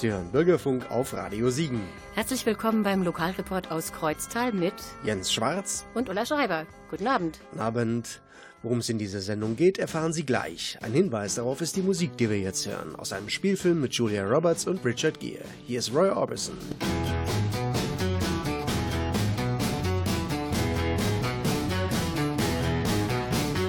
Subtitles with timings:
[0.00, 1.82] Sie hören Bürgerfunk auf Radio Siegen.
[2.14, 4.72] Herzlich willkommen beim Lokalreport aus Kreuztal mit
[5.04, 6.66] Jens Schwarz und Ulla Schreiber.
[6.90, 7.38] Guten Abend.
[7.50, 8.22] Guten Abend.
[8.62, 10.78] Worum es in dieser Sendung geht, erfahren Sie gleich.
[10.80, 14.26] Ein Hinweis darauf ist die Musik, die wir jetzt hören, aus einem Spielfilm mit Julia
[14.26, 15.44] Roberts und Richard Gere.
[15.66, 16.56] Hier ist Roy Orbison.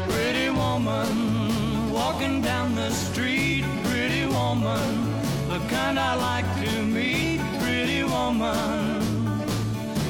[0.07, 5.10] Pretty woman walking down the street, pretty woman
[5.51, 9.01] the kind I like to meet, pretty woman.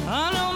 [0.08, 0.51] I don't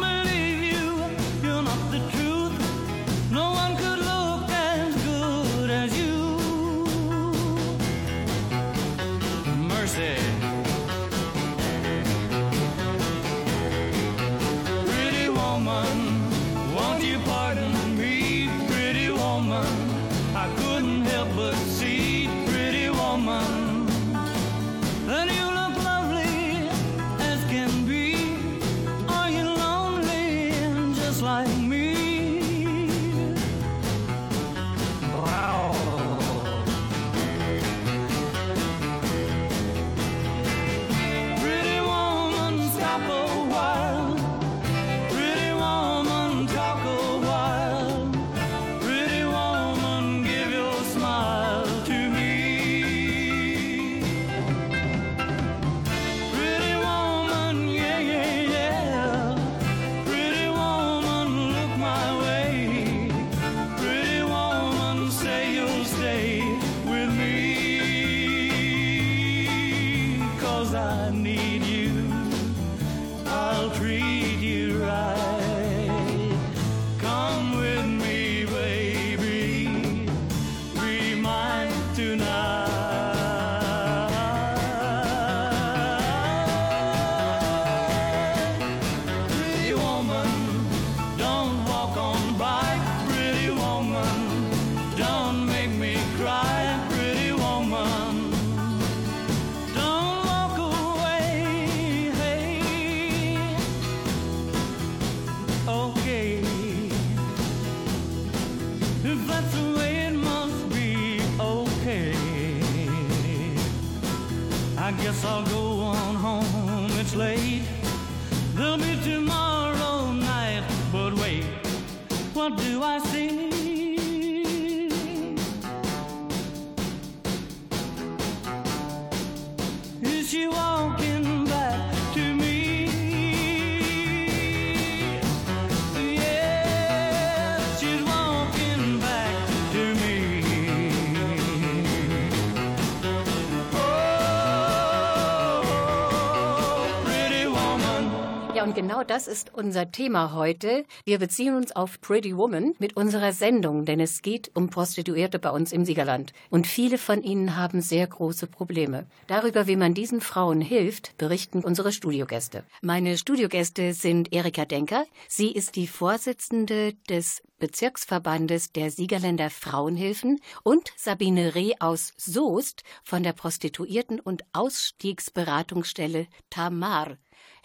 [148.96, 150.86] genau das ist unser Thema heute.
[151.04, 155.50] Wir beziehen uns auf Pretty Woman mit unserer Sendung, denn es geht um Prostituierte bei
[155.50, 156.32] uns im Siegerland.
[156.50, 159.06] Und viele von ihnen haben sehr große Probleme.
[159.28, 162.64] Darüber, wie man diesen Frauen hilft, berichten unsere Studiogäste.
[162.82, 165.06] Meine Studiogäste sind Erika Denker.
[165.28, 173.24] Sie ist die Vorsitzende des Bezirksverbandes der Siegerländer Frauenhilfen und Sabine Reh aus Soest von
[173.24, 177.18] der Prostituierten- und Ausstiegsberatungsstelle Tamar.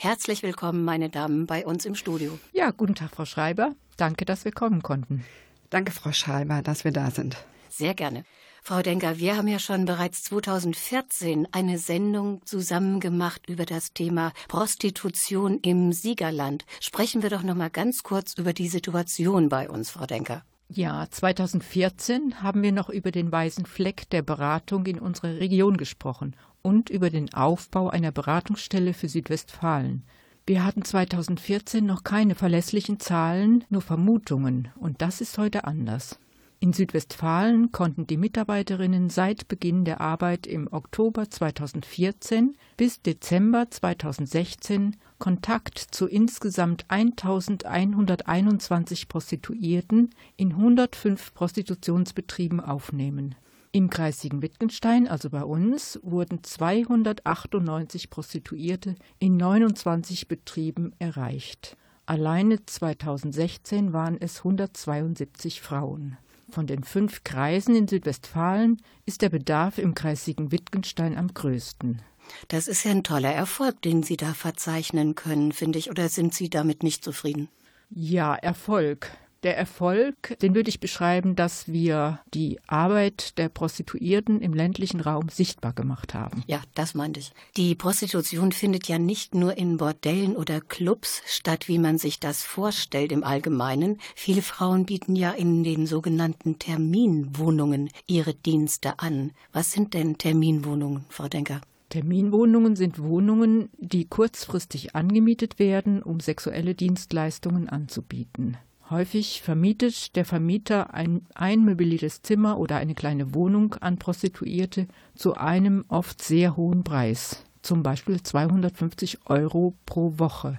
[0.02, 2.38] Herzlich willkommen, meine Damen, bei uns im Studio.
[2.54, 3.74] Ja, guten Tag, Frau Schreiber.
[3.98, 5.26] Danke, dass wir kommen konnten.
[5.68, 7.36] Danke, Frau Schreiber, dass wir da sind.
[7.68, 8.24] Sehr gerne.
[8.62, 14.32] Frau Denker, wir haben ja schon bereits 2014 eine Sendung zusammen gemacht über das Thema
[14.48, 16.64] Prostitution im Siegerland.
[16.80, 20.42] Sprechen wir doch noch mal ganz kurz über die Situation bei uns, Frau Denker.
[20.72, 26.36] Ja, 2014 haben wir noch über den weißen Fleck der Beratung in unserer Region gesprochen
[26.62, 30.04] und über den Aufbau einer Beratungsstelle für Südwestfalen.
[30.46, 36.18] Wir hatten 2014 noch keine verlässlichen Zahlen, nur Vermutungen, und das ist heute anders.
[36.62, 44.96] In Südwestfalen konnten die Mitarbeiterinnen seit Beginn der Arbeit im Oktober 2014 bis Dezember 2016
[45.18, 53.36] Kontakt zu insgesamt 1121 Prostituierten in 105 Prostitutionsbetrieben aufnehmen.
[53.72, 61.76] Im Kreis Siegen-Wittgenstein, also bei uns, wurden 298 Prostituierte in 29 Betrieben erreicht.
[62.04, 66.18] Alleine 2016 waren es 172 Frauen.
[66.48, 72.02] Von den fünf Kreisen in Südwestfalen ist der Bedarf im Kreis Siegen-Wittgenstein am größten.
[72.48, 75.90] Das ist ja ein toller Erfolg, den Sie da verzeichnen können, finde ich.
[75.90, 77.48] Oder sind Sie damit nicht zufrieden?
[77.88, 79.12] Ja, Erfolg.
[79.42, 85.30] Der Erfolg, den würde ich beschreiben, dass wir die Arbeit der Prostituierten im ländlichen Raum
[85.30, 86.44] sichtbar gemacht haben.
[86.46, 87.32] Ja, das meinte ich.
[87.56, 92.44] Die Prostitution findet ja nicht nur in Bordellen oder Clubs statt, wie man sich das
[92.44, 93.98] vorstellt im Allgemeinen.
[94.14, 99.32] Viele Frauen bieten ja in den sogenannten Terminwohnungen ihre Dienste an.
[99.54, 101.62] Was sind denn Terminwohnungen, Frau Denker?
[101.88, 108.58] Terminwohnungen sind Wohnungen, die kurzfristig angemietet werden, um sexuelle Dienstleistungen anzubieten.
[108.90, 115.84] Häufig vermietet der Vermieter ein einmöbliertes Zimmer oder eine kleine Wohnung an Prostituierte zu einem
[115.86, 120.58] oft sehr hohen Preis, zum Beispiel 250 Euro pro Woche.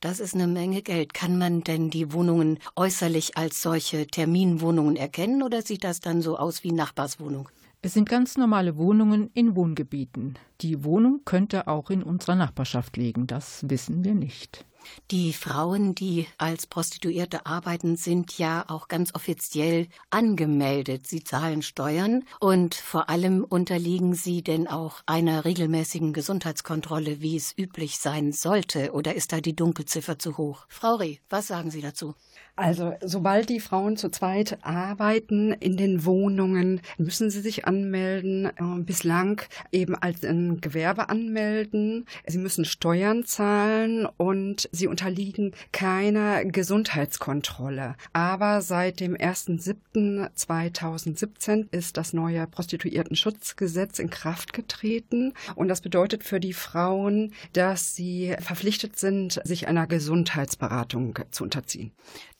[0.00, 1.12] Das ist eine Menge Geld.
[1.12, 6.38] Kann man denn die Wohnungen äußerlich als solche Terminwohnungen erkennen oder sieht das dann so
[6.38, 7.50] aus wie Nachbarswohnung?
[7.82, 10.38] Es sind ganz normale Wohnungen in Wohngebieten.
[10.60, 14.64] Die Wohnung könnte auch in unserer Nachbarschaft liegen, das wissen wir nicht.
[15.10, 21.06] Die Frauen, die als Prostituierte arbeiten, sind ja auch ganz offiziell angemeldet.
[21.06, 27.56] Sie zahlen Steuern und vor allem unterliegen sie denn auch einer regelmäßigen Gesundheitskontrolle, wie es
[27.56, 28.92] üblich sein sollte.
[28.92, 30.66] Oder ist da die Dunkelziffer zu hoch?
[30.68, 32.14] Frau Reh, was sagen Sie dazu?
[32.58, 38.78] Also sobald die Frauen zu zweit arbeiten in den Wohnungen, müssen sie sich anmelden, äh,
[38.78, 39.42] bislang
[39.72, 42.06] eben als ein Gewerbe anmelden.
[42.26, 47.94] Sie müssen Steuern zahlen und sie unterliegen keiner Gesundheitskontrolle.
[48.14, 56.40] Aber seit dem 1.7.2017 ist das neue Prostituiertenschutzgesetz in Kraft getreten und das bedeutet für
[56.40, 61.92] die Frauen, dass sie verpflichtet sind, sich einer Gesundheitsberatung zu unterziehen.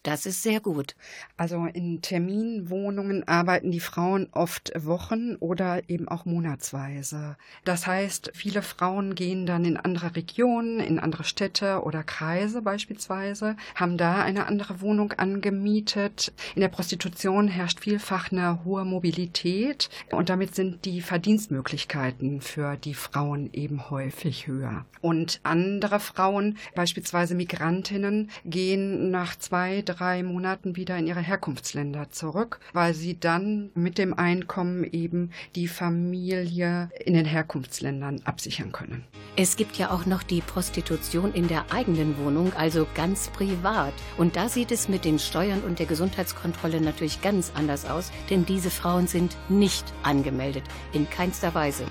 [0.06, 0.94] Das ist sehr gut.
[1.36, 7.36] Also in Terminwohnungen arbeiten die Frauen oft Wochen oder eben auch monatsweise.
[7.64, 13.56] Das heißt, viele Frauen gehen dann in andere Regionen, in andere Städte oder Kreise beispielsweise,
[13.74, 16.32] haben da eine andere Wohnung angemietet.
[16.54, 22.94] In der Prostitution herrscht vielfach eine hohe Mobilität und damit sind die Verdienstmöglichkeiten für die
[22.94, 24.86] Frauen eben häufig höher.
[25.00, 32.10] Und andere Frauen, beispielsweise Migrantinnen, gehen nach zwei, drei drei Monaten wieder in ihre Herkunftsländer
[32.10, 39.04] zurück, weil sie dann mit dem Einkommen eben die Familie in den Herkunftsländern absichern können.
[39.36, 43.94] Es gibt ja auch noch die Prostitution in der eigenen Wohnung, also ganz privat.
[44.16, 48.44] Und da sieht es mit den Steuern und der Gesundheitskontrolle natürlich ganz anders aus, denn
[48.46, 51.84] diese Frauen sind nicht angemeldet, in keinster Weise.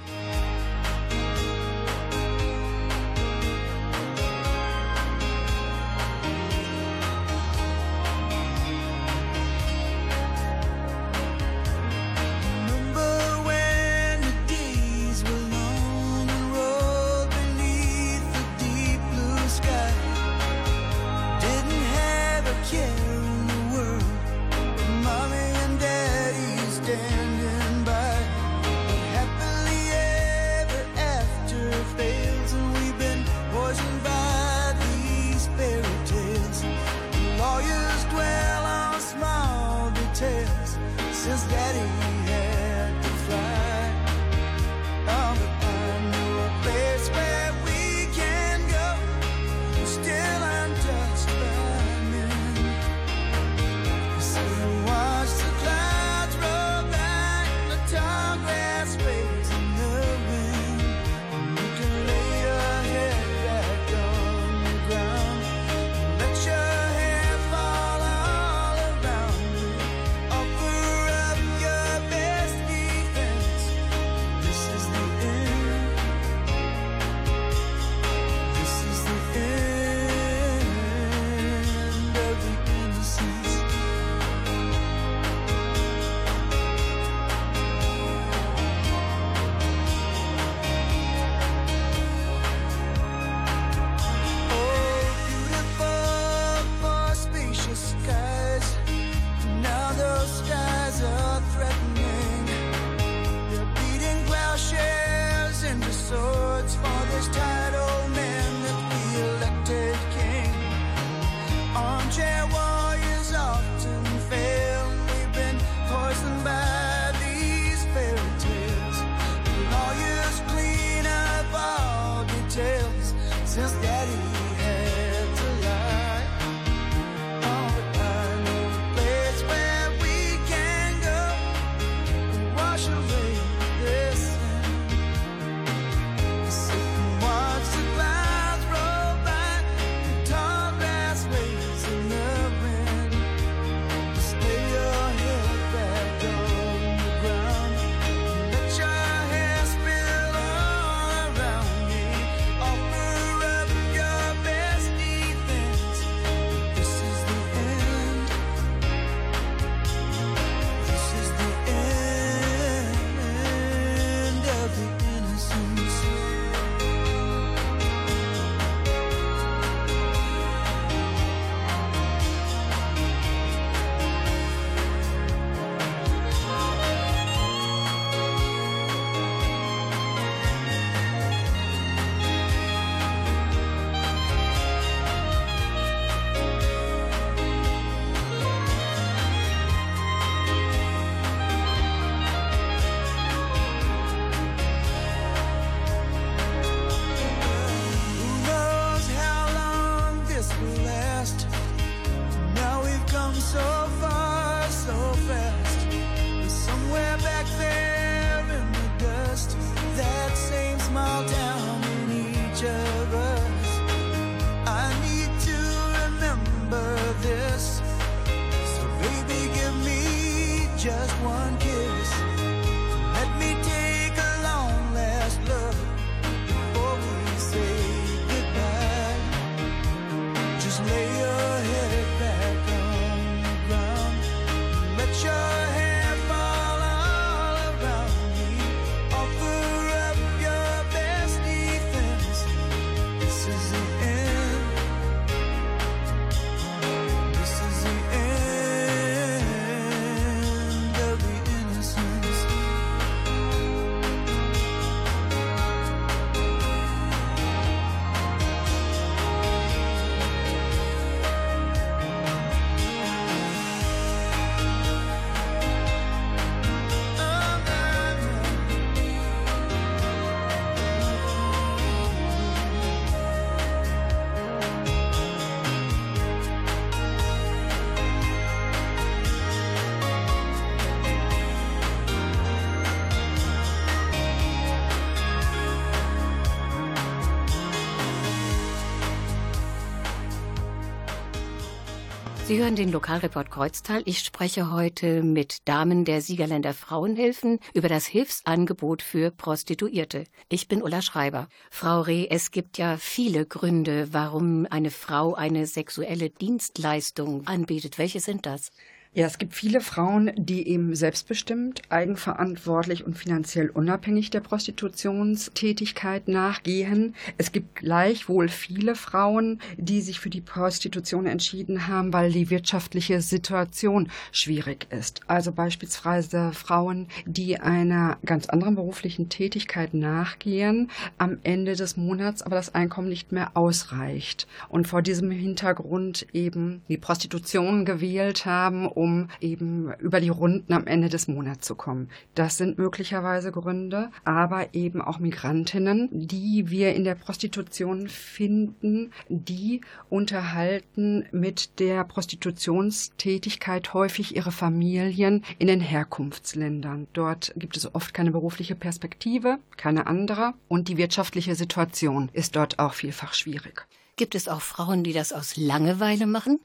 [292.55, 294.01] Sie hören den Lokalreport Kreuztal.
[294.05, 300.24] Ich spreche heute mit Damen der Siegerländer Frauenhilfen über das Hilfsangebot für Prostituierte.
[300.47, 301.50] Ich bin Ulla Schreiber.
[301.69, 307.97] Frau Reh, es gibt ja viele Gründe, warum eine Frau eine sexuelle Dienstleistung anbietet.
[307.97, 308.71] Welche sind das?
[309.17, 317.15] Ja, es gibt viele Frauen, die eben selbstbestimmt, eigenverantwortlich und finanziell unabhängig der Prostitutionstätigkeit nachgehen.
[317.38, 323.22] Es gibt gleichwohl viele Frauen, die sich für die Prostitution entschieden haben, weil die wirtschaftliche
[323.22, 325.22] Situation schwierig ist.
[325.27, 332.57] Also beispielsweise Frauen, die einer ganz anderen beruflichen Tätigkeit nachgehen, am Ende des Monats aber
[332.57, 339.04] das Einkommen nicht mehr ausreicht und vor diesem Hintergrund eben die Prostitution gewählt haben, um
[339.41, 342.09] eben über die Runden am Ende des Monats zu kommen.
[342.33, 349.81] Das sind möglicherweise Gründe, aber eben auch Migrantinnen, die wir in der Prostitution finden, die
[350.09, 357.07] unterhalten mit der Prostitutionstätigkeit häufig ihre Familien in den Herkunftsländern.
[357.13, 362.79] Dort gibt es oft keine berufliche Perspektive, keine andere und die wirtschaftliche Situation ist dort
[362.79, 363.88] auch vielfach schwierig.
[364.17, 366.59] Gibt es auch Frauen, die das aus Langeweile machen?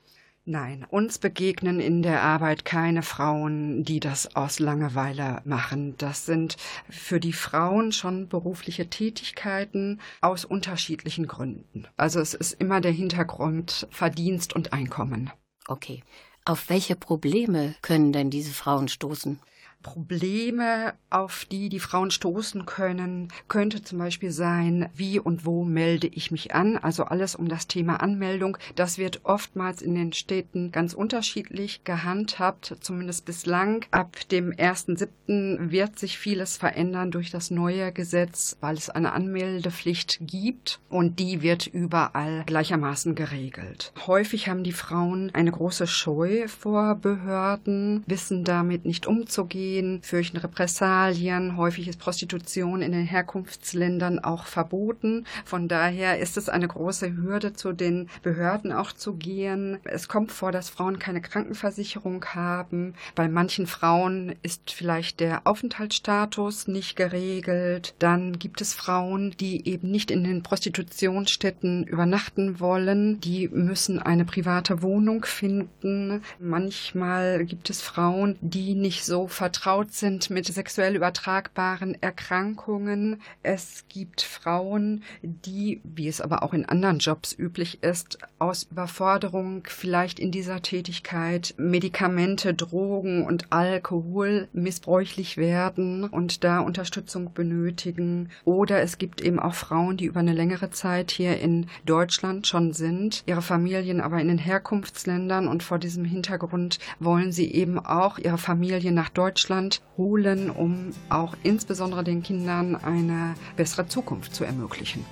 [0.51, 5.95] Nein, uns begegnen in der Arbeit keine Frauen, die das aus Langeweile machen.
[5.97, 6.57] Das sind
[6.89, 11.87] für die Frauen schon berufliche Tätigkeiten aus unterschiedlichen Gründen.
[11.97, 15.31] Also es ist immer der Hintergrund Verdienst und Einkommen.
[15.69, 16.03] Okay.
[16.45, 19.39] Auf welche Probleme können denn diese Frauen stoßen?
[19.83, 26.07] Probleme, auf die die Frauen stoßen können, könnte zum Beispiel sein, wie und wo melde
[26.07, 26.77] ich mich an.
[26.77, 28.59] Also alles um das Thema Anmeldung.
[28.75, 33.87] Das wird oftmals in den Städten ganz unterschiedlich gehandhabt, zumindest bislang.
[33.91, 35.71] Ab dem 1.7.
[35.71, 41.43] wird sich vieles verändern durch das neue Gesetz, weil es eine Anmeldepflicht gibt und die
[41.43, 43.93] wird überall gleichermaßen geregelt.
[44.07, 50.37] Häufig haben die Frauen eine große Scheu vor Behörden, wissen damit nicht umzugehen gehen, fürchten
[50.37, 51.57] Repressalien.
[51.57, 55.27] Häufig ist Prostitution in den Herkunftsländern auch verboten.
[55.45, 59.79] Von daher ist es eine große Hürde, zu den Behörden auch zu gehen.
[59.85, 62.95] Es kommt vor, dass Frauen keine Krankenversicherung haben.
[63.15, 67.95] Bei manchen Frauen ist vielleicht der Aufenthaltsstatus nicht geregelt.
[68.01, 73.21] Dann gibt es Frauen, die eben nicht in den Prostitutionsstätten übernachten wollen.
[73.21, 76.23] Die müssen eine private Wohnung finden.
[76.41, 83.21] Manchmal gibt es Frauen, die nicht so vertrauen vertraut sind mit sexuell übertragbaren Erkrankungen.
[83.43, 89.65] Es gibt Frauen, die, wie es aber auch in anderen Jobs üblich ist, aus Überforderung
[89.69, 98.31] vielleicht in dieser Tätigkeit Medikamente, Drogen und Alkohol missbräuchlich werden und da Unterstützung benötigen.
[98.47, 102.73] Oder es gibt eben auch Frauen, die über eine längere Zeit hier in Deutschland schon
[102.73, 108.17] sind, ihre Familien aber in den Herkunftsländern und vor diesem Hintergrund wollen sie eben auch
[108.17, 114.45] ihre Familie nach Deutschland Deutschland holen, um auch insbesondere den Kindern eine bessere Zukunft zu
[114.45, 115.05] ermöglichen.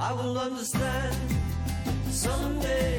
[0.00, 1.37] I will understand
[2.18, 2.97] Someday,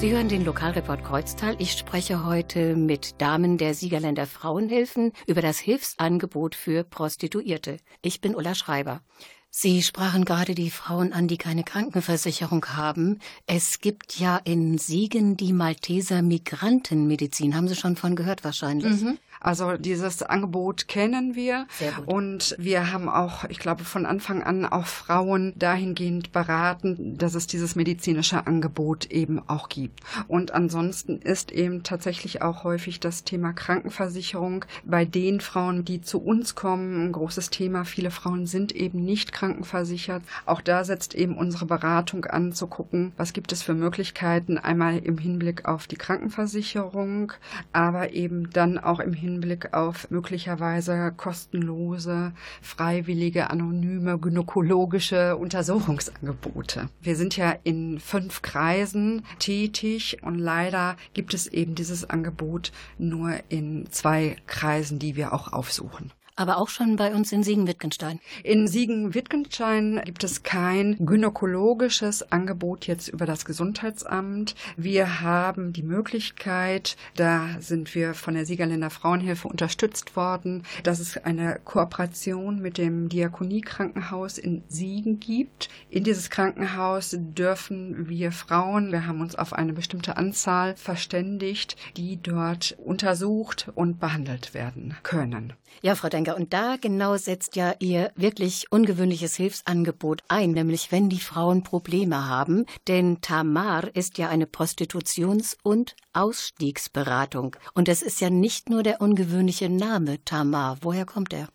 [0.00, 1.56] Sie hören den Lokalreport Kreuztal.
[1.58, 7.76] Ich spreche heute mit Damen der Siegerländer Frauenhilfen über das Hilfsangebot für Prostituierte.
[8.00, 9.02] Ich bin Ulla Schreiber.
[9.50, 13.18] Sie sprachen gerade die Frauen an, die keine Krankenversicherung haben.
[13.46, 17.54] Es gibt ja in Siegen die Malteser Migrantenmedizin.
[17.54, 19.02] Haben Sie schon von gehört wahrscheinlich?
[19.02, 19.18] Mhm.
[19.40, 21.66] Also dieses Angebot kennen wir
[22.04, 27.46] und wir haben auch, ich glaube, von Anfang an auch Frauen dahingehend beraten, dass es
[27.46, 30.00] dieses medizinische Angebot eben auch gibt.
[30.28, 36.20] Und ansonsten ist eben tatsächlich auch häufig das Thema Krankenversicherung bei den Frauen, die zu
[36.20, 37.86] uns kommen, ein großes Thema.
[37.86, 40.22] Viele Frauen sind eben nicht krankenversichert.
[40.44, 44.98] Auch da setzt eben unsere Beratung an, zu gucken, was gibt es für Möglichkeiten, einmal
[44.98, 47.32] im Hinblick auf die Krankenversicherung,
[47.72, 56.88] aber eben dann auch im Hinblick Hinblick auf möglicherweise kostenlose, freiwillige, anonyme gynäkologische Untersuchungsangebote.
[57.00, 63.32] Wir sind ja in fünf Kreisen tätig und leider gibt es eben dieses Angebot nur
[63.48, 68.20] in zwei Kreisen, die wir auch aufsuchen aber auch schon bei uns in Siegen-Wittgenstein.
[68.42, 74.54] In Siegen-Wittgenstein gibt es kein gynäkologisches Angebot jetzt über das Gesundheitsamt.
[74.76, 81.16] Wir haben die Möglichkeit, da sind wir von der Siegerländer Frauenhilfe unterstützt worden, dass es
[81.16, 85.68] eine Kooperation mit dem Diakoniekrankenhaus in Siegen gibt.
[85.90, 92.20] In dieses Krankenhaus dürfen wir Frauen, wir haben uns auf eine bestimmte Anzahl verständigt, die
[92.22, 95.52] dort untersucht und behandelt werden können.
[95.82, 101.08] Ja, Frau Denker, und da genau setzt ja Ihr wirklich ungewöhnliches Hilfsangebot ein, nämlich wenn
[101.08, 102.66] die Frauen Probleme haben.
[102.88, 107.56] Denn Tamar ist ja eine Prostitutions- und Ausstiegsberatung.
[107.74, 110.78] Und es ist ja nicht nur der ungewöhnliche Name Tamar.
[110.82, 111.48] Woher kommt er?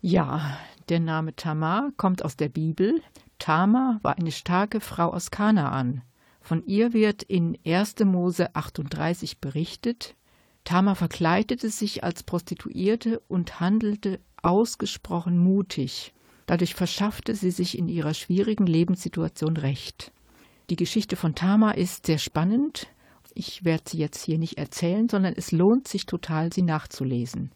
[0.00, 0.58] Ja,
[0.88, 3.02] der Name Tamar kommt aus der Bibel.
[3.38, 6.02] Tamar war eine starke Frau aus Kanaan.
[6.40, 7.96] Von ihr wird in 1.
[8.04, 10.14] Mose 38 berichtet,
[10.66, 16.12] Tama verkleidete sich als Prostituierte und handelte ausgesprochen mutig.
[16.46, 20.12] Dadurch verschaffte sie sich in ihrer schwierigen Lebenssituation Recht.
[20.68, 22.88] Die Geschichte von Tama ist sehr spannend.
[23.32, 27.52] Ich werde sie jetzt hier nicht erzählen, sondern es lohnt sich total, sie nachzulesen.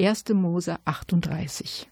[0.00, 0.24] 1.
[0.34, 1.88] Mose 38.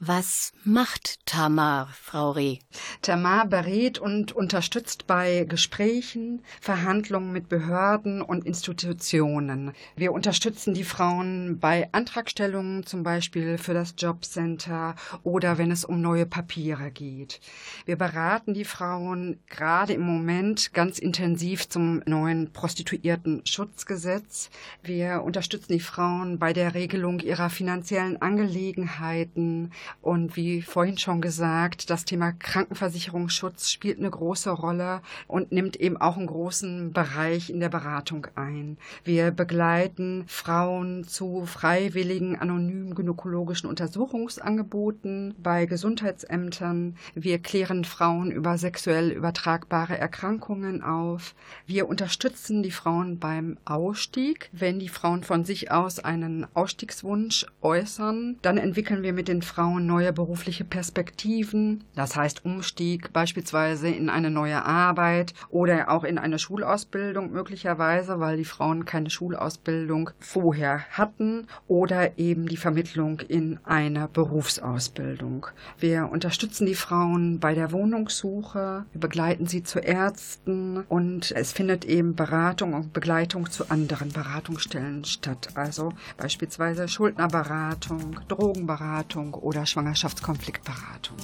[0.00, 2.58] Was macht Tamar, Frau Reh?
[3.02, 9.72] Tamar berät und unterstützt bei Gesprächen, Verhandlungen mit Behörden und Institutionen.
[9.96, 16.00] Wir unterstützen die Frauen bei Antragstellungen, zum Beispiel für das Jobcenter oder wenn es um
[16.00, 17.40] neue Papiere geht.
[17.84, 24.50] Wir beraten die Frauen gerade im Moment ganz intensiv zum neuen Prostituierten-Schutzgesetz.
[24.80, 31.90] Wir unterstützen die Frauen bei der Regelung ihrer finanziellen Angelegenheiten und wie vorhin schon gesagt,
[31.90, 37.60] das Thema Krankenversicherungsschutz spielt eine große Rolle und nimmt eben auch einen großen Bereich in
[37.60, 38.78] der Beratung ein.
[39.04, 46.96] Wir begleiten Frauen zu freiwilligen anonymen gynäkologischen Untersuchungsangeboten bei Gesundheitsämtern.
[47.14, 51.34] Wir klären Frauen über sexuell übertragbare Erkrankungen auf.
[51.66, 54.50] Wir unterstützen die Frauen beim Ausstieg.
[54.52, 59.77] Wenn die Frauen von sich aus einen Ausstiegswunsch äußern, dann entwickeln wir mit den Frauen
[59.78, 66.18] Frauen neue berufliche Perspektiven, das heißt Umstieg beispielsweise in eine neue Arbeit oder auch in
[66.18, 73.60] eine Schulausbildung möglicherweise, weil die Frauen keine Schulausbildung vorher hatten oder eben die Vermittlung in
[73.64, 75.46] eine Berufsausbildung.
[75.78, 81.84] Wir unterstützen die Frauen bei der Wohnungssuche, wir begleiten sie zu Ärzten und es findet
[81.84, 91.16] eben Beratung und Begleitung zu anderen Beratungsstellen statt, also beispielsweise Schuldnerberatung, Drogenberatung oder Schwangerschaftskonfliktberatung.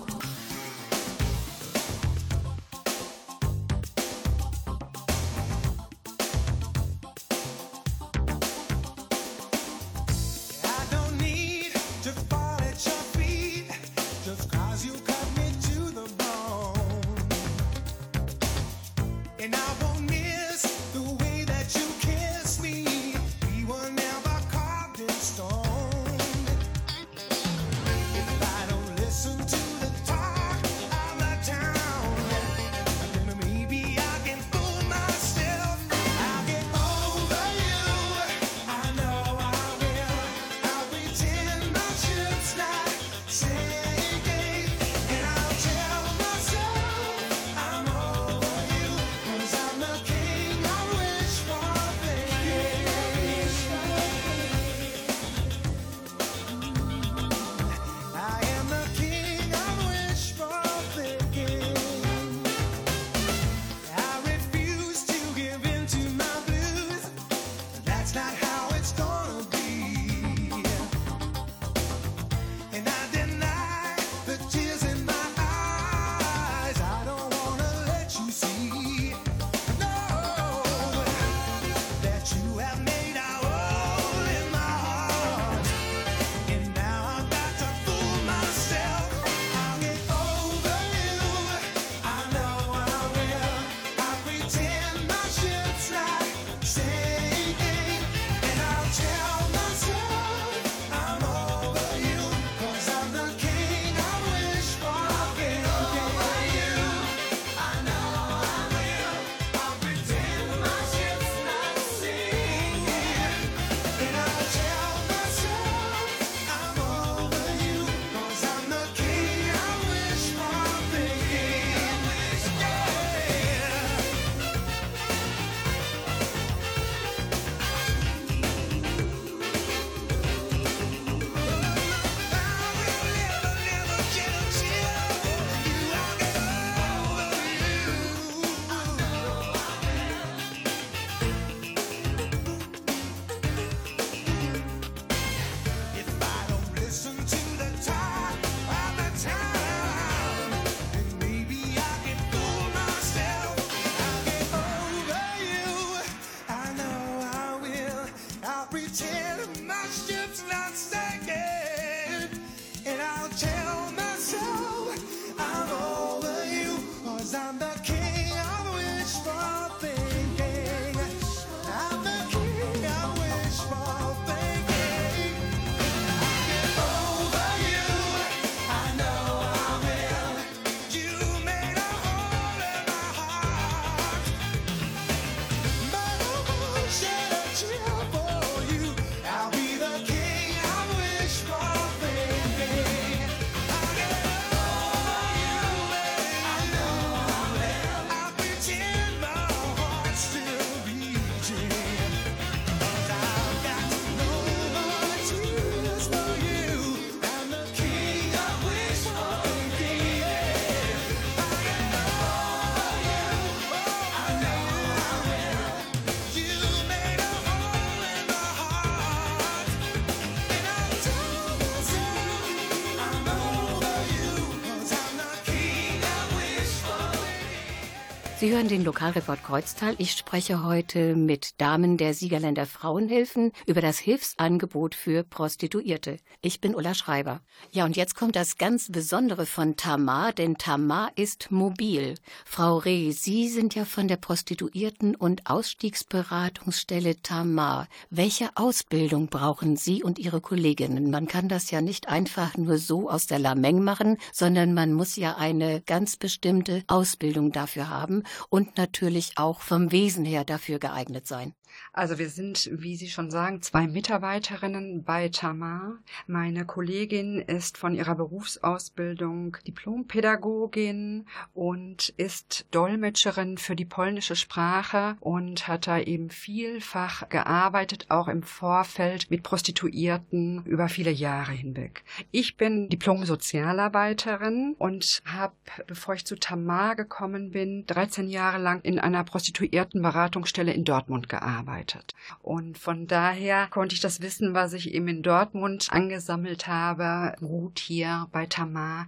[228.54, 229.96] Hören den Lokalreport Kreuztal.
[229.98, 236.18] Ich spreche heute mit Damen der Siegerländer Frauenhilfen über das Hilfsangebot für Prostituierte.
[236.40, 237.40] Ich bin Ulla Schreiber.
[237.72, 242.14] Ja, und jetzt kommt das ganz Besondere von Tamar, denn Tamar ist mobil.
[242.44, 247.88] Frau Reh, Sie sind ja von der Prostituierten- und Ausstiegsberatungsstelle Tamar.
[248.10, 251.10] Welche Ausbildung brauchen Sie und Ihre Kolleginnen?
[251.10, 255.16] Man kann das ja nicht einfach nur so aus der Lameng machen, sondern man muss
[255.16, 261.26] ja eine ganz bestimmte Ausbildung dafür haben und natürlich auch vom Wesen her dafür geeignet
[261.26, 261.54] sein.
[261.92, 265.98] Also wir sind, wie Sie schon sagen, zwei Mitarbeiterinnen bei Tamar.
[266.26, 275.68] Meine Kollegin ist von ihrer Berufsausbildung Diplompädagogin und ist Dolmetscherin für die polnische Sprache und
[275.68, 282.04] hat da eben vielfach gearbeitet, auch im Vorfeld mit Prostituierten über viele Jahre hinweg.
[282.30, 285.54] Ich bin Diplom-Sozialarbeiterin und habe,
[285.86, 291.63] bevor ich zu Tamar gekommen bin, 13 Jahre lang in einer Prostituiertenberatungsstelle in Dortmund gearbeitet
[291.64, 292.14] gearbeitet.
[292.42, 297.78] Und von daher konnte ich das Wissen, was ich eben in Dortmund angesammelt habe, gut
[297.78, 299.06] hier bei Tamar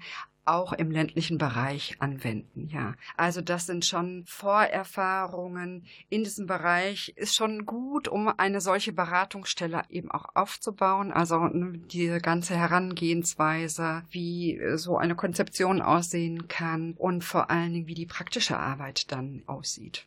[0.49, 2.95] auch im ländlichen Bereich anwenden, ja.
[3.17, 9.83] Also das sind schon Vorerfahrungen in diesem Bereich, ist schon gut, um eine solche Beratungsstelle
[9.89, 11.11] eben auch aufzubauen.
[11.11, 17.95] Also diese ganze Herangehensweise, wie so eine Konzeption aussehen kann und vor allen Dingen, wie
[17.95, 20.07] die praktische Arbeit dann aussieht.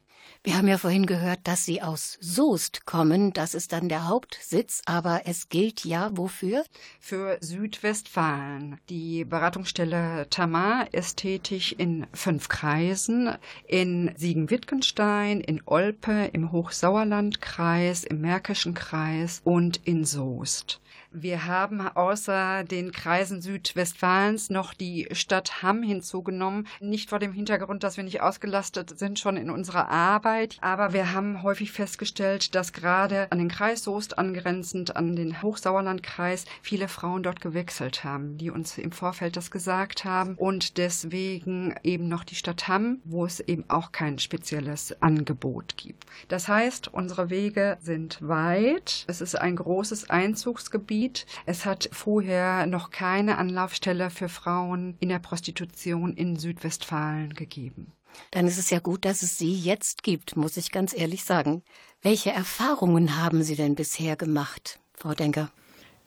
[0.50, 3.34] Wir haben ja vorhin gehört, dass Sie aus Soest kommen.
[3.34, 6.64] Das ist dann der Hauptsitz, aber es gilt ja wofür?
[7.00, 8.80] Für Südwestfalen.
[8.90, 13.30] Die Beratungsstelle Tamar ist tätig in fünf Kreisen.
[13.68, 20.82] In Siegen-Wittgenstein, in Olpe, im Hochsauerlandkreis, im Märkischen Kreis und in Soest.
[21.12, 26.68] Wir haben außer den Kreisen Südwestfalens noch die Stadt Hamm hinzugenommen.
[26.80, 31.12] Nicht vor dem Hintergrund, dass wir nicht ausgelastet sind schon in unserer Arbeit, aber wir
[31.12, 37.24] haben häufig festgestellt, dass gerade an den Kreis Soest angrenzend an den Hochsauerlandkreis viele Frauen
[37.24, 42.36] dort gewechselt haben, die uns im Vorfeld das gesagt haben und deswegen eben noch die
[42.36, 46.06] Stadt Hamm, wo es eben auch kein spezielles Angebot gibt.
[46.28, 49.06] Das heißt, unsere Wege sind weit.
[49.08, 51.26] Es ist ein großes Einzugsgebiet Gebiet.
[51.46, 57.94] Es hat vorher noch keine Anlaufstelle für Frauen in der Prostitution in Südwestfalen gegeben.
[58.32, 61.64] Dann ist es ja gut, dass es sie jetzt gibt, muss ich ganz ehrlich sagen.
[62.02, 65.52] Welche Erfahrungen haben Sie denn bisher gemacht, Frau Denker?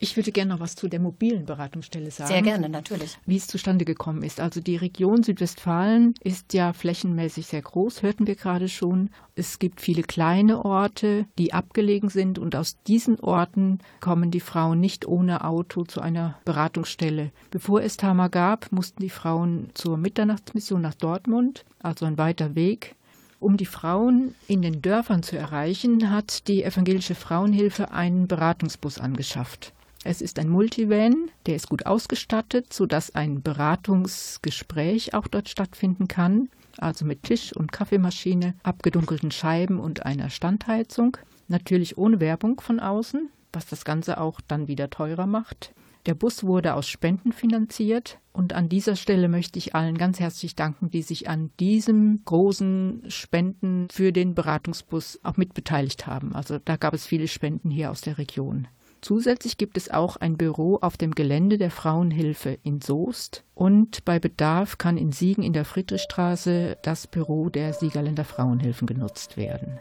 [0.02, 2.26] Ich würde gerne noch was zu der mobilen Beratungsstelle sagen.
[2.26, 3.16] Sehr gerne, natürlich.
[3.24, 4.40] Wie es zustande gekommen ist.
[4.40, 9.10] Also die Region Südwestfalen ist ja flächenmäßig sehr groß, hörten wir gerade schon.
[9.36, 14.80] Es gibt viele kleine Orte, die abgelegen sind und aus diesen Orten kommen die Frauen
[14.80, 17.30] nicht ohne Auto zu einer Beratungsstelle.
[17.52, 22.96] Bevor es Tama gab, mussten die Frauen zur Mitternachtsmission nach Dortmund, also ein weiter Weg.
[23.38, 29.72] Um die Frauen in den Dörfern zu erreichen, hat die evangelische Frauenhilfe einen Beratungsbus angeschafft.
[30.04, 36.48] Es ist ein Multivan, der ist gut ausgestattet, sodass ein Beratungsgespräch auch dort stattfinden kann,
[36.78, 41.16] also mit Tisch und Kaffeemaschine, abgedunkelten Scheiben und einer Standheizung.
[41.46, 45.72] Natürlich ohne Werbung von außen, was das Ganze auch dann wieder teurer macht.
[46.06, 50.56] Der Bus wurde aus Spenden finanziert und an dieser Stelle möchte ich allen ganz herzlich
[50.56, 56.34] danken, die sich an diesem großen Spenden für den Beratungsbus auch mitbeteiligt haben.
[56.34, 58.66] Also da gab es viele Spenden hier aus der Region.
[59.02, 64.20] Zusätzlich gibt es auch ein Büro auf dem Gelände der Frauenhilfe in Soest und bei
[64.20, 69.80] Bedarf kann in Siegen in der Friedrichstraße das Büro der Siegerländer Frauenhilfen genutzt werden.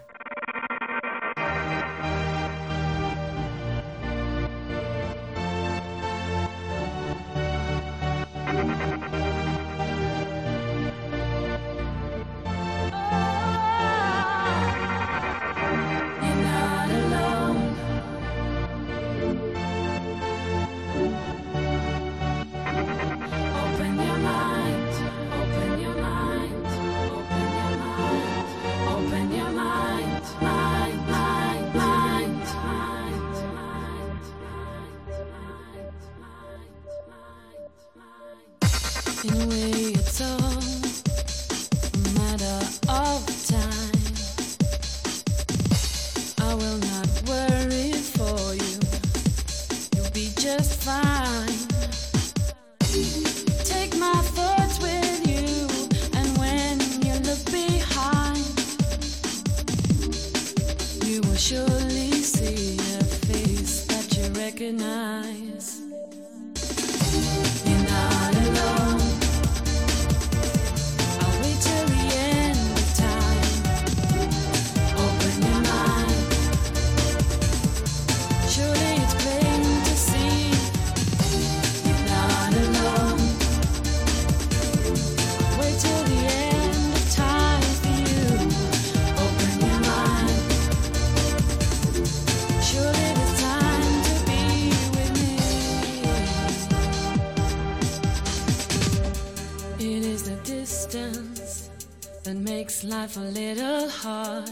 [103.02, 104.52] Life a little hard.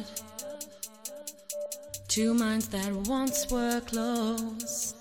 [2.07, 4.95] Two minds that once were close,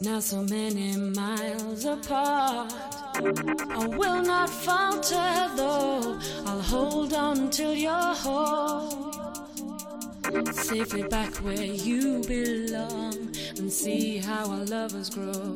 [0.00, 2.72] now so many miles apart.
[3.80, 9.12] I will not falter though, I'll hold on till you're home.
[10.52, 13.16] Safely back where you belong
[13.58, 15.54] and see how our lovers grow.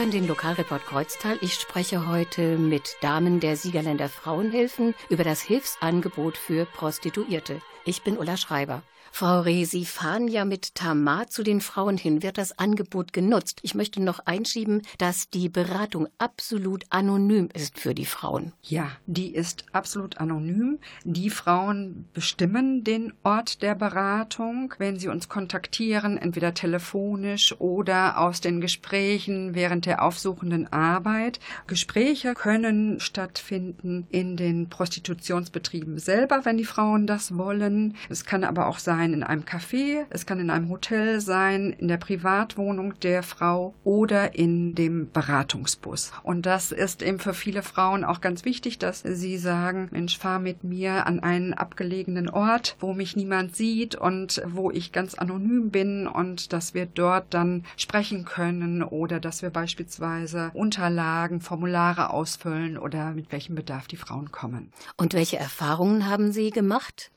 [0.00, 1.36] Hören den Lokalreport Kreuztal.
[1.42, 7.60] Ich spreche heute mit Damen der Siegerländer Frauenhilfen über das Hilfsangebot für Prostituierte.
[7.84, 8.82] Ich bin Ulla Schreiber.
[9.12, 12.22] Frau Reh, Sie fahren ja mit Tamar zu den Frauen hin.
[12.22, 13.58] Wird das Angebot genutzt?
[13.62, 18.52] Ich möchte noch einschieben, dass die Beratung absolut anonym ist für die Frauen.
[18.62, 20.78] Ja, die ist absolut anonym.
[21.04, 28.40] Die Frauen bestimmen den Ort der Beratung, wenn sie uns kontaktieren, entweder telefonisch oder aus
[28.40, 31.40] den Gesprächen während der aufsuchenden Arbeit.
[31.66, 37.96] Gespräche können stattfinden in den Prostitutionsbetrieben selber, wenn die Frauen das wollen.
[38.08, 41.74] Es kann aber auch sein, sein in einem Café, es kann in einem Hotel sein,
[41.78, 46.12] in der Privatwohnung der Frau oder in dem Beratungsbus.
[46.22, 50.38] Und das ist eben für viele Frauen auch ganz wichtig, dass sie sagen, Mensch, fahr
[50.38, 55.70] mit mir an einen abgelegenen Ort, wo mich niemand sieht und wo ich ganz anonym
[55.70, 62.76] bin und dass wir dort dann sprechen können oder dass wir beispielsweise Unterlagen, Formulare ausfüllen
[62.76, 64.72] oder mit welchem Bedarf die Frauen kommen.
[64.98, 67.10] Und welche Erfahrungen haben Sie gemacht?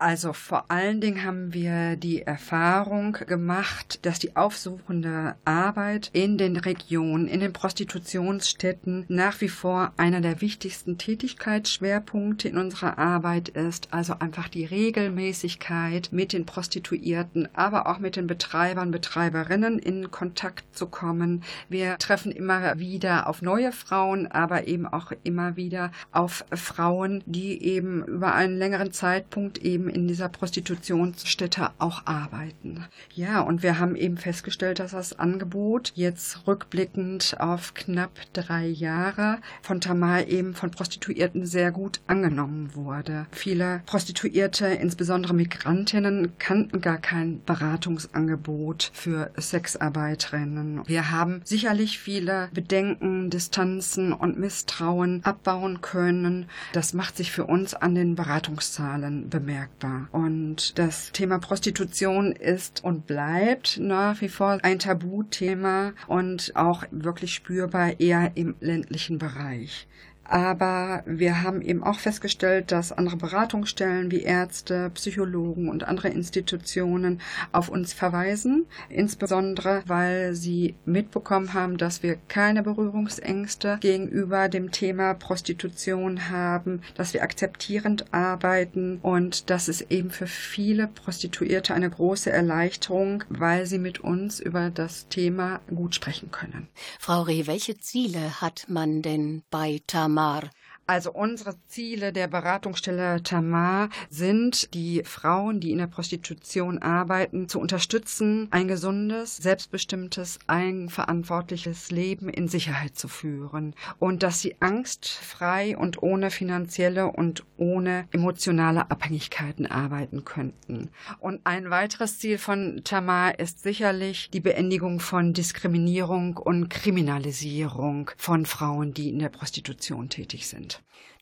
[0.00, 6.56] Also vor allen Dingen haben wir die Erfahrung gemacht, dass die aufsuchende Arbeit in den
[6.56, 13.92] Regionen, in den Prostitutionsstätten nach wie vor einer der wichtigsten Tätigkeitsschwerpunkte in unserer Arbeit ist.
[13.92, 20.76] Also einfach die Regelmäßigkeit mit den Prostituierten, aber auch mit den Betreibern, Betreiberinnen in Kontakt
[20.76, 21.42] zu kommen.
[21.68, 27.64] Wir treffen immer wieder auf neue Frauen, aber eben auch immer wieder auf Frauen, die
[27.64, 32.84] eben über einen längeren Zeitpunkt eben in dieser Prostitutionsstätte auch arbeiten.
[33.14, 39.38] Ja, und wir haben eben festgestellt, dass das Angebot jetzt rückblickend auf knapp drei Jahre
[39.62, 43.26] von Tamar eben von Prostituierten sehr gut angenommen wurde.
[43.32, 50.82] Viele Prostituierte, insbesondere Migrantinnen, kannten gar kein Beratungsangebot für Sexarbeiterinnen.
[50.86, 56.46] Wir haben sicherlich viele Bedenken, Distanzen und Misstrauen abbauen können.
[56.72, 60.08] Das macht sich für uns an den Beratungszahlen bemerkbar unsichtbar.
[60.12, 67.34] Und das Thema Prostitution ist und bleibt nach wie vor ein Tabuthema und auch wirklich
[67.34, 69.86] spürbar eher im ländlichen Bereich.
[70.28, 77.22] Aber wir haben eben auch festgestellt, dass andere Beratungsstellen wie Ärzte, Psychologen und andere Institutionen
[77.50, 85.14] auf uns verweisen, insbesondere weil sie mitbekommen haben, dass wir keine Berührungsängste gegenüber dem Thema
[85.14, 92.30] Prostitution haben, dass wir akzeptierend arbeiten und das ist eben für viele Prostituierte eine große
[92.30, 96.68] Erleichterung, weil sie mit uns über das Thema gut sprechen können.
[96.98, 100.17] Frau Reh, welche Ziele hat man denn bei Tama?
[100.18, 100.50] Tamar.
[100.88, 107.60] Also unsere Ziele der Beratungsstelle Tamar sind, die Frauen, die in der Prostitution arbeiten, zu
[107.60, 116.02] unterstützen, ein gesundes, selbstbestimmtes, eigenverantwortliches Leben in Sicherheit zu führen und dass sie angstfrei und
[116.02, 120.88] ohne finanzielle und ohne emotionale Abhängigkeiten arbeiten könnten.
[121.20, 128.46] Und ein weiteres Ziel von Tamar ist sicherlich die Beendigung von Diskriminierung und Kriminalisierung von
[128.46, 130.77] Frauen, die in der Prostitution tätig sind.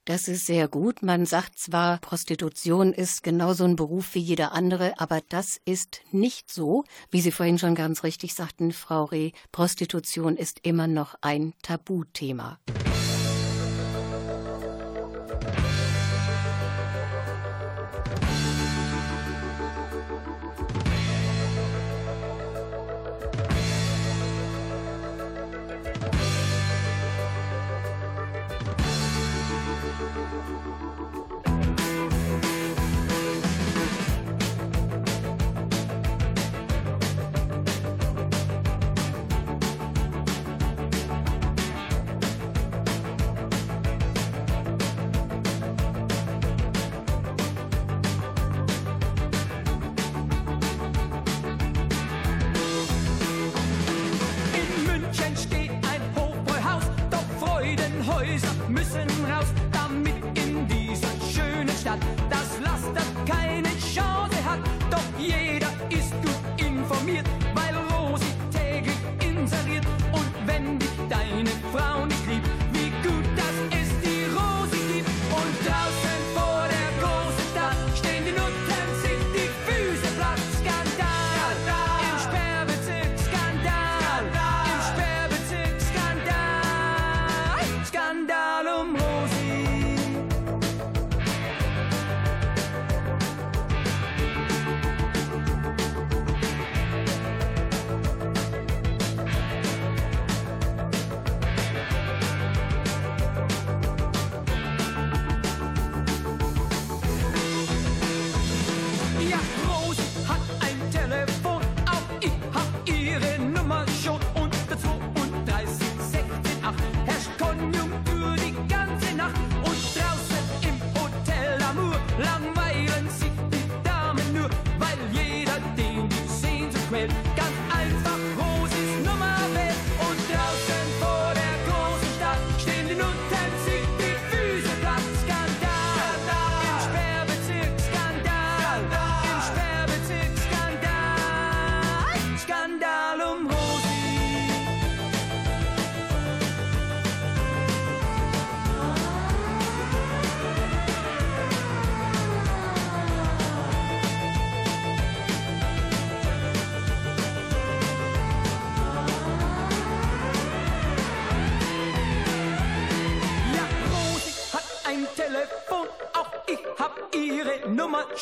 [0.06, 1.02] Das ist sehr gut.
[1.02, 6.48] Man sagt zwar, Prostitution ist genauso ein Beruf wie jeder andere, aber das ist nicht
[6.48, 6.84] so.
[7.10, 12.60] Wie Sie vorhin schon ganz richtig sagten, Frau Reh, Prostitution ist immer noch ein Tabuthema.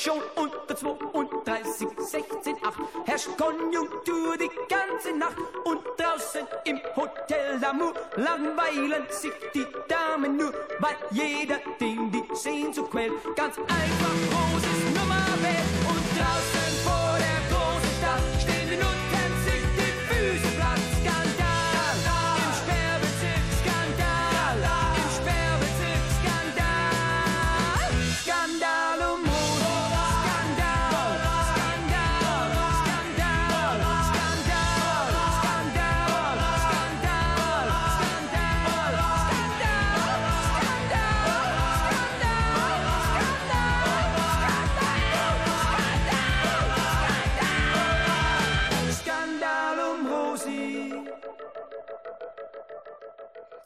[0.04, 2.74] Schon unter 32, 16, 8.
[3.06, 10.52] Herrscht Konjunktur die ganze Nacht und draußen im Hotel Lamour langweilen sich die Damen nur,
[10.80, 13.12] weil jeder den die Sehnsucht quält.
[13.34, 16.63] Ganz einfach großes Nummer wählt und draußen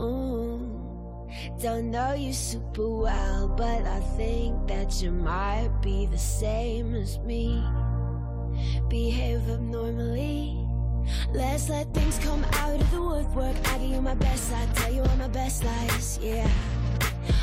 [0.00, 0.60] Ooh.
[1.60, 7.18] Don't know you super well, but I think that you might be the same as
[7.18, 7.60] me.
[8.88, 10.63] Behave abnormally.
[11.32, 13.56] Let's let things come out of the woodwork.
[13.68, 16.18] I give you my best, I tell you all my best lies.
[16.22, 16.48] Yeah,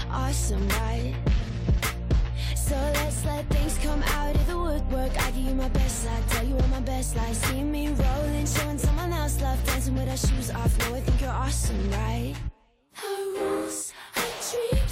[0.09, 1.15] awesome, right?
[2.55, 5.11] So let's let things come out of the woodwork.
[5.21, 7.37] I give you my best, I tell you all my best lies.
[7.37, 10.77] See me rolling, showing someone else love, dancing with our shoes off.
[10.79, 12.33] No, I think you're awesome, right?
[13.03, 14.90] Our rules, our dreams,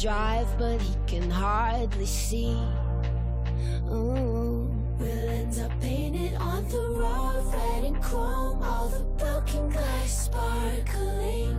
[0.00, 2.56] drive, but he can hardly see.
[3.90, 4.70] Ooh.
[4.98, 11.56] We'll end up painted on the road, red and chrome, all the broken glass sparkling.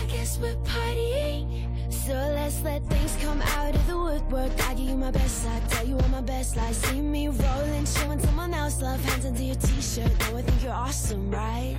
[0.00, 1.68] I guess we're partying.
[1.92, 4.52] So let's let things come out of the woodwork.
[4.68, 6.76] I give you my best, I tell you all my best lies.
[6.78, 9.00] See me rolling, showing someone else love.
[9.04, 11.76] Hands into your t-shirt, though I think you're awesome, right?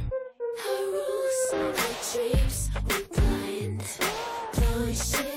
[0.67, 1.71] Our rules, our
[2.13, 3.28] dreams, we're blind.
[4.89, 5.28] Holy shit.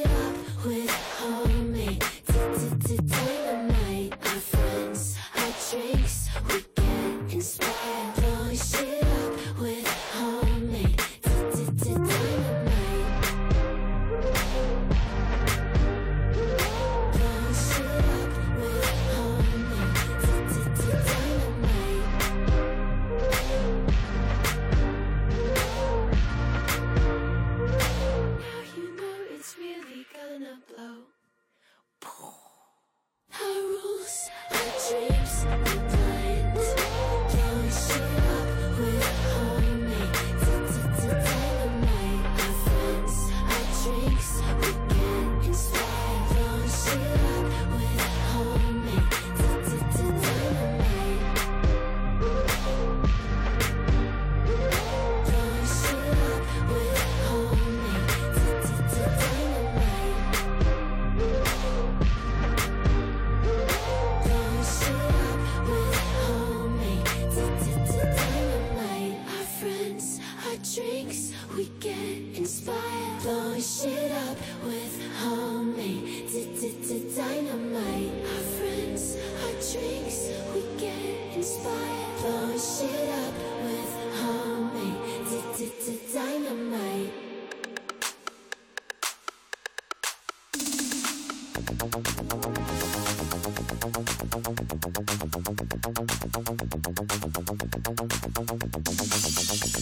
[94.84, 95.12] Thank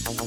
[0.09, 0.20] you.